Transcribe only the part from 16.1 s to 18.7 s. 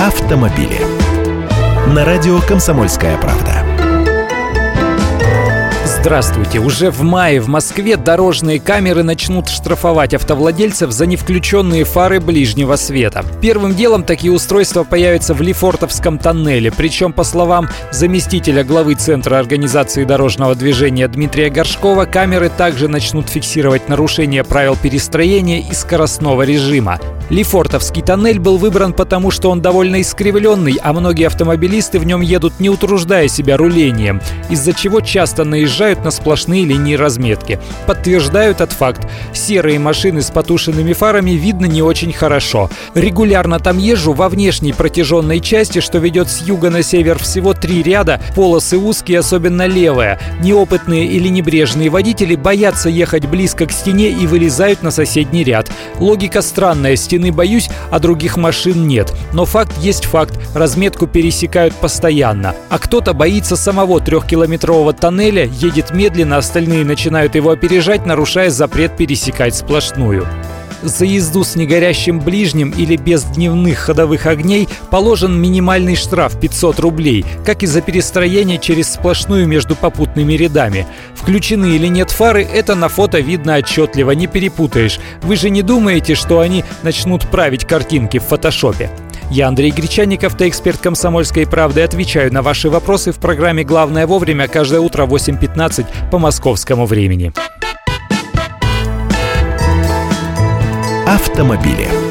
тоннеле. Причем, по словам заместителя